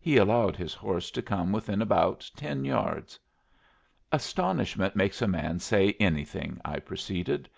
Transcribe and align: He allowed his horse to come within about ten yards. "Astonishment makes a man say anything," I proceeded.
He 0.00 0.16
allowed 0.16 0.56
his 0.56 0.74
horse 0.74 1.12
to 1.12 1.22
come 1.22 1.52
within 1.52 1.80
about 1.80 2.28
ten 2.36 2.64
yards. 2.64 3.16
"Astonishment 4.10 4.96
makes 4.96 5.22
a 5.22 5.28
man 5.28 5.60
say 5.60 5.92
anything," 6.00 6.60
I 6.64 6.80
proceeded. 6.80 7.48